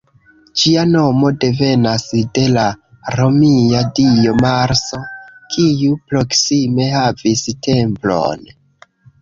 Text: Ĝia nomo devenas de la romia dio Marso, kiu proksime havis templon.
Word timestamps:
Ĝia 0.59 0.83
nomo 0.93 1.27
devenas 1.43 2.05
de 2.37 2.45
la 2.55 2.63
romia 3.19 3.83
dio 3.99 4.33
Marso, 4.39 5.03
kiu 5.57 6.01
proksime 6.09 6.89
havis 6.99 7.47
templon. 7.69 8.51